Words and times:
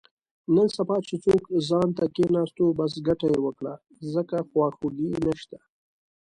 نن 0.55 0.67
سبا 0.77 0.97
چې 1.07 1.15
څوک 1.23 1.43
ځانته 1.69 2.05
کېناستو، 2.15 2.65
بس 2.77 2.93
ګټه 3.07 3.27
یې 3.33 3.39
وکړه، 3.45 3.73
ځکه 4.13 4.35
خواخوږی 4.49 5.09
نشته. 5.25 5.57